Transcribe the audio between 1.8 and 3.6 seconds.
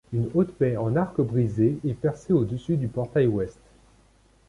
est percée au-dessus du portail ouest.